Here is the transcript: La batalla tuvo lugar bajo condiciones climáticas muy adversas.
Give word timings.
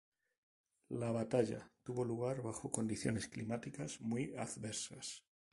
La 0.89 1.11
batalla 1.11 1.69
tuvo 1.83 2.03
lugar 2.03 2.41
bajo 2.41 2.71
condiciones 2.71 3.27
climáticas 3.27 4.01
muy 4.01 4.33
adversas. 4.35 5.23